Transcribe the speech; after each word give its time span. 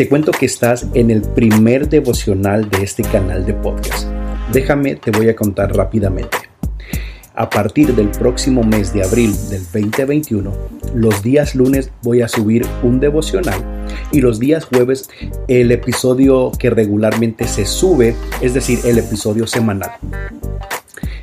Te 0.00 0.08
cuento 0.08 0.32
que 0.32 0.46
estás 0.46 0.86
en 0.94 1.10
el 1.10 1.20
primer 1.20 1.86
devocional 1.86 2.70
de 2.70 2.84
este 2.84 3.02
canal 3.02 3.44
de 3.44 3.52
podcast. 3.52 4.08
Déjame, 4.50 4.94
te 4.94 5.10
voy 5.10 5.28
a 5.28 5.36
contar 5.36 5.76
rápidamente. 5.76 6.38
A 7.34 7.50
partir 7.50 7.94
del 7.94 8.08
próximo 8.08 8.62
mes 8.62 8.94
de 8.94 9.04
abril 9.04 9.30
del 9.50 9.62
2021, 9.62 10.54
los 10.94 11.22
días 11.22 11.54
lunes 11.54 11.90
voy 12.02 12.22
a 12.22 12.28
subir 12.28 12.64
un 12.82 12.98
devocional 12.98 13.62
y 14.10 14.22
los 14.22 14.40
días 14.40 14.64
jueves 14.64 15.10
el 15.48 15.70
episodio 15.70 16.50
que 16.58 16.70
regularmente 16.70 17.46
se 17.46 17.66
sube, 17.66 18.16
es 18.40 18.54
decir, 18.54 18.78
el 18.84 18.96
episodio 18.96 19.46
semanal. 19.46 19.90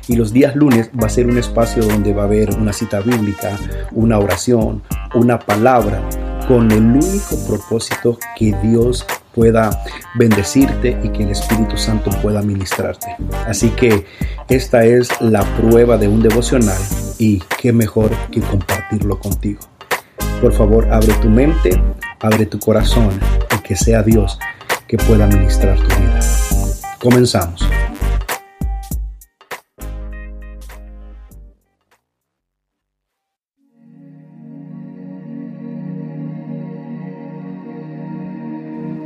Y 0.06 0.14
los 0.14 0.32
días 0.32 0.54
lunes 0.54 0.88
va 0.90 1.08
a 1.08 1.10
ser 1.10 1.26
un 1.26 1.36
espacio 1.36 1.82
donde 1.82 2.14
va 2.14 2.22
a 2.22 2.26
haber 2.26 2.50
una 2.54 2.72
cita 2.72 3.00
bíblica, 3.00 3.58
una 3.90 4.20
oración, 4.20 4.84
una 5.16 5.40
palabra, 5.40 6.08
con 6.48 6.72
el 6.72 6.82
único 6.82 7.36
propósito 7.46 8.18
que 8.34 8.56
Dios 8.62 9.04
pueda 9.34 9.70
bendecirte 10.14 10.98
y 11.04 11.10
que 11.10 11.24
el 11.24 11.30
Espíritu 11.30 11.76
Santo 11.76 12.10
pueda 12.22 12.40
ministrarte. 12.40 13.06
Así 13.46 13.68
que 13.68 14.06
esta 14.48 14.84
es 14.84 15.08
la 15.20 15.42
prueba 15.58 15.98
de 15.98 16.08
un 16.08 16.22
devocional 16.22 16.80
y 17.18 17.40
qué 17.60 17.72
mejor 17.72 18.10
que 18.32 18.40
compartirlo 18.40 19.20
contigo. 19.20 19.60
Por 20.40 20.52
favor, 20.54 20.90
abre 20.90 21.12
tu 21.20 21.28
mente, 21.28 21.80
abre 22.20 22.46
tu 22.46 22.58
corazón 22.58 23.20
y 23.54 23.62
que 23.62 23.76
sea 23.76 24.02
Dios 24.02 24.38
que 24.86 24.96
pueda 24.96 25.26
ministrar 25.26 25.76
tu 25.76 26.00
vida. 26.00 26.20
Comenzamos. 26.98 27.77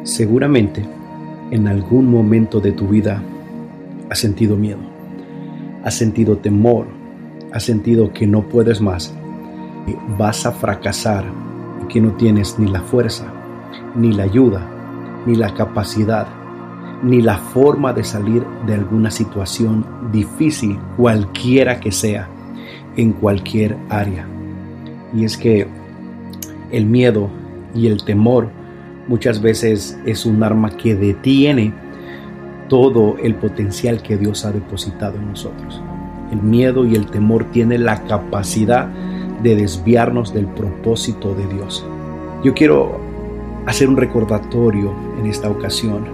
Seguramente 0.05 0.85
en 1.53 1.69
algún 1.69 2.11
momento 2.11 2.59
de 2.59 2.73
tu 2.73 2.89
vida 2.89 3.23
has 4.11 4.19
sentido 4.19 4.57
miedo, 4.57 4.81
has 5.85 5.95
sentido 5.95 6.39
temor, 6.39 6.87
has 7.53 7.63
sentido 7.63 8.13
que 8.13 8.27
no 8.27 8.43
puedes 8.43 8.81
más, 8.81 9.15
que 9.87 9.97
vas 10.19 10.45
a 10.45 10.51
fracasar 10.51 11.25
y 11.85 11.87
que 11.87 12.01
no 12.01 12.13
tienes 12.17 12.59
ni 12.59 12.69
la 12.69 12.81
fuerza, 12.81 13.33
ni 13.95 14.13
la 14.13 14.25
ayuda, 14.25 14.69
ni 15.25 15.37
la 15.37 15.55
capacidad, 15.55 16.27
ni 17.05 17.23
la 17.23 17.39
forma 17.39 17.93
de 17.93 18.03
salir 18.03 18.45
de 18.67 18.75
alguna 18.75 19.11
situación 19.13 19.87
difícil, 20.11 20.81
cualquiera 20.97 21.79
que 21.79 21.93
sea, 21.93 22.29
en 22.97 23.13
cualquier 23.13 23.77
área. 23.89 24.27
Y 25.15 25.25
es 25.25 25.37
que 25.37 25.69
el 26.73 26.87
miedo 26.87 27.31
y 27.73 27.87
el 27.87 28.05
temor 28.05 28.51
muchas 29.09 29.41
veces 29.41 29.99
es 30.07 30.27
un 30.27 30.43
arma 30.43 30.71
que 30.77 30.95
detiene 30.95 31.73
todo 32.69 33.17
el 33.23 33.35
potencial 33.35 34.03
que 34.03 34.17
Dios 34.17 34.45
ha 34.45 34.53
depositado 34.53 35.17
en 35.17 35.29
nosotros. 35.29 35.83
El 36.31 36.43
miedo 36.43 36.87
y 36.87 36.95
el 36.95 37.07
temor 37.07 37.45
tienen 37.51 37.85
la 37.85 38.05
capacidad 38.05 38.89
de 39.43 39.57
desviarnos 39.57 40.33
del 40.33 40.47
propósito 40.47 41.35
de 41.35 41.47
Dios. 41.49 41.85
Yo 42.43 42.55
quiero 42.55 43.01
hacer 43.67 43.89
un 43.89 43.97
recordatorio 43.97 44.95
en 45.21 45.27
esta 45.27 45.51
ocasión. 45.51 46.05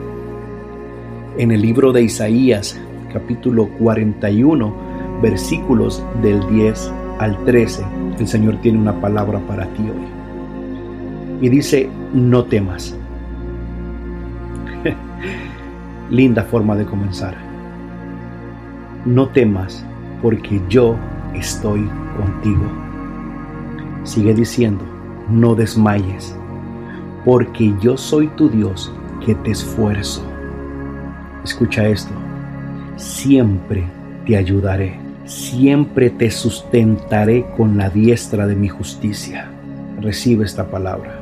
En 1.37 1.53
el 1.53 1.63
libro 1.63 1.93
de 1.93 2.03
Isaías, 2.03 2.79
capítulo 3.13 3.69
41, 3.79 4.75
versículos 5.23 6.03
del 6.23 6.45
10 6.49 6.93
al 7.21 7.45
13, 7.45 7.85
el 8.19 8.27
Señor 8.27 8.57
tiene 8.61 8.79
una 8.79 9.01
palabra 9.01 9.39
para 9.47 9.67
ti 9.75 9.83
hoy 9.83 10.28
y 11.41 11.49
dice, 11.49 11.89
no 12.13 12.45
temas. 12.45 12.97
Linda 16.11 16.43
forma 16.45 16.77
de 16.77 16.85
comenzar. 16.85 17.37
No 19.05 19.29
temas 19.29 19.85
porque 20.23 20.61
yo 20.69 20.97
estoy 21.35 21.89
contigo. 22.17 22.65
Sigue 24.05 24.35
diciendo, 24.35 24.85
no 25.29 25.55
desmayes, 25.55 26.35
porque 27.25 27.75
yo 27.81 27.97
soy 27.97 28.29
tu 28.29 28.49
Dios 28.49 28.93
que 29.25 29.35
te 29.35 29.51
esfuerzo. 29.51 30.23
Escucha 31.45 31.87
esto, 31.87 32.13
siempre 32.97 33.85
te 34.27 34.37
ayudaré, 34.37 34.99
siempre 35.25 36.11
te 36.11 36.31
sustentaré 36.31 37.47
con 37.57 37.77
la 37.77 37.91
diestra 37.91 38.47
de 38.47 38.57
mi 38.57 38.69
justicia. 38.69 39.51
Recibe 40.01 40.45
esta 40.45 40.71
palabra. 40.71 41.18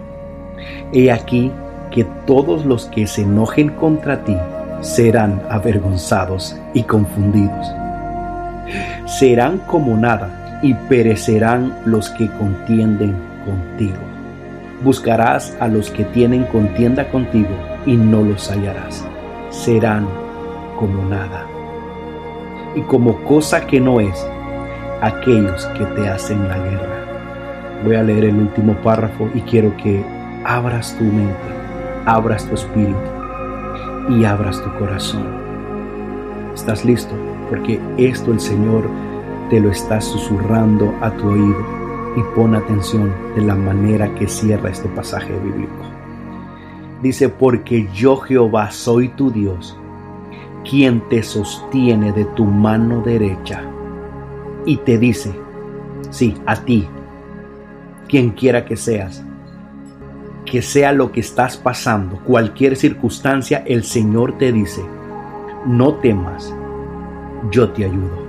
He 0.93 1.11
aquí 1.11 1.51
que 1.91 2.05
todos 2.27 2.65
los 2.65 2.87
que 2.87 3.07
se 3.07 3.23
enojen 3.23 3.71
contra 3.71 4.25
ti 4.25 4.37
serán 4.81 5.43
avergonzados 5.51 6.57
y 6.75 6.83
confundidos. 6.83 7.67
Serán 9.07 9.59
como 9.67 9.97
nada 9.97 10.61
y 10.63 10.75
perecerán 10.75 11.77
los 11.85 12.11
que 12.11 12.29
contienden 12.33 13.17
contigo. 13.45 13.99
Buscarás 14.83 15.57
a 15.61 15.69
los 15.69 15.91
que 15.91 16.05
tienen 16.05 16.45
contienda 16.45 17.09
contigo 17.09 17.55
y 17.87 17.97
no 17.97 18.23
los 18.23 18.51
hallarás. 18.51 19.07
Serán 19.51 20.07
como 20.79 21.05
nada. 21.09 21.47
Y 22.75 22.83
como 22.83 23.17
cosa 23.25 23.67
que 23.67 23.81
no 23.81 24.01
es, 24.01 24.27
aquellos 25.01 25.67
que 25.79 25.85
te 25.85 26.09
hacen 26.09 26.47
la 26.49 26.59
guerra. 26.59 26.97
Voy 27.85 27.97
a 27.97 28.03
leer 28.03 28.25
el 28.25 28.37
último 28.37 28.75
párrafo 28.83 29.31
y 29.35 29.41
quiero 29.43 29.75
que 29.77 30.05
abras 30.47 30.97
tu 30.97 31.03
mente, 31.03 31.35
abras 32.05 32.47
tu 32.49 32.55
espíritu 32.55 33.11
y 34.09 34.25
abras 34.25 34.63
tu 34.63 34.73
corazón. 34.79 35.27
¿Estás 36.55 36.85
listo? 36.85 37.15
Porque 37.51 37.81
esto 37.97 38.33
el 38.33 38.39
Señor 38.39 38.89
te 39.51 39.59
lo 39.59 39.71
está 39.71 40.01
susurrando 40.01 40.95
a 41.01 41.11
tu 41.11 41.31
oído 41.31 41.67
y 42.17 42.23
pon 42.37 42.55
atención 42.55 43.13
de 43.35 43.43
la 43.43 43.57
manera 43.57 44.15
que 44.15 44.29
cierra 44.29 44.71
este 44.71 44.89
pasaje 44.89 45.33
bíblico. 45.41 45.85
Dice, 47.03 47.29
porque 47.29 47.89
yo 47.93 48.17
Jehová 48.17 48.71
soy 48.71 49.09
tu 49.09 49.33
Dios, 49.33 49.77
quien 50.69 51.01
te 51.09 51.25
sostiene 51.25 52.13
de 52.13 52.25
tu 52.25 52.45
mano 52.45 53.03
derecha. 53.03 53.63
Y 54.65 54.77
te 54.79 54.97
dice, 54.97 55.35
sí, 56.11 56.37
a 56.47 56.57
ti, 56.57 56.87
quien 58.09 58.31
quiera 58.31 58.65
que 58.65 58.77
seas, 58.77 59.25
que 60.47 60.63
sea 60.63 60.93
lo 60.93 61.11
que 61.11 61.21
estás 61.21 61.57
pasando, 61.57 62.21
cualquier 62.25 62.77
circunstancia, 62.77 63.65
el 63.67 63.85
Señor 63.85 64.39
te 64.39 64.53
dice, 64.53 64.81
no 65.67 65.95
temas, 65.95 66.55
yo 67.51 67.69
te 67.71 67.85
ayudo. 67.85 68.25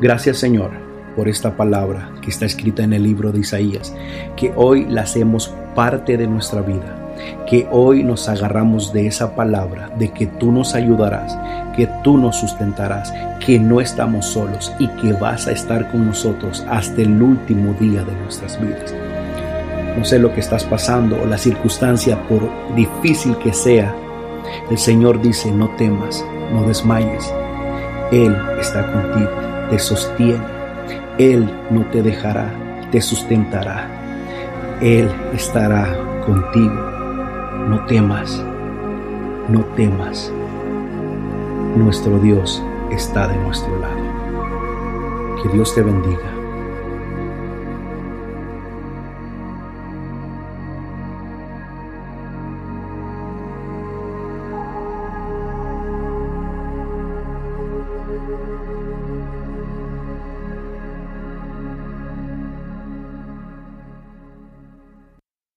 Gracias 0.00 0.36
Señor 0.38 0.70
por 1.16 1.28
esta 1.28 1.56
palabra 1.56 2.10
que 2.20 2.30
está 2.30 2.44
escrita 2.44 2.82
en 2.82 2.92
el 2.92 3.02
libro 3.02 3.32
de 3.32 3.40
Isaías, 3.40 3.94
que 4.36 4.52
hoy 4.54 4.86
la 4.86 5.02
hacemos 5.02 5.52
parte 5.74 6.16
de 6.16 6.26
nuestra 6.26 6.60
vida, 6.60 7.14
que 7.48 7.66
hoy 7.70 8.02
nos 8.02 8.28
agarramos 8.28 8.92
de 8.92 9.06
esa 9.06 9.34
palabra, 9.34 9.90
de 9.98 10.10
que 10.10 10.26
tú 10.26 10.52
nos 10.52 10.74
ayudarás, 10.74 11.38
que 11.74 11.88
tú 12.04 12.18
nos 12.18 12.36
sustentarás, 12.36 13.12
que 13.44 13.58
no 13.58 13.80
estamos 13.80 14.26
solos 14.26 14.72
y 14.78 14.88
que 14.88 15.12
vas 15.14 15.46
a 15.46 15.52
estar 15.52 15.90
con 15.90 16.06
nosotros 16.06 16.64
hasta 16.68 17.00
el 17.00 17.22
último 17.22 17.74
día 17.78 18.04
de 18.04 18.12
nuestras 18.22 18.60
vidas 18.60 18.94
no 19.96 20.04
sé 20.04 20.18
lo 20.18 20.32
que 20.34 20.40
estás 20.40 20.64
pasando 20.64 21.20
o 21.20 21.26
la 21.26 21.38
circunstancia, 21.38 22.20
por 22.28 22.48
difícil 22.74 23.36
que 23.38 23.52
sea, 23.52 23.94
el 24.70 24.78
Señor 24.78 25.20
dice, 25.20 25.50
no 25.50 25.68
temas, 25.76 26.24
no 26.52 26.64
desmayes. 26.64 27.32
Él 28.10 28.36
está 28.60 28.90
contigo, 28.92 29.30
te 29.70 29.78
sostiene. 29.78 30.44
Él 31.18 31.50
no 31.70 31.84
te 31.86 32.02
dejará, 32.02 32.52
te 32.90 33.00
sustentará. 33.00 33.88
Él 34.80 35.10
estará 35.34 35.96
contigo. 36.26 36.74
No 37.68 37.84
temas, 37.86 38.42
no 39.48 39.64
temas. 39.76 40.32
Nuestro 41.76 42.18
Dios 42.18 42.62
está 42.90 43.28
de 43.28 43.36
nuestro 43.36 43.78
lado. 43.78 44.02
Que 45.42 45.48
Dios 45.50 45.74
te 45.74 45.82
bendiga 45.82 46.31